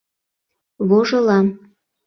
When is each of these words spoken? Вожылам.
Вожылам. 0.87 1.47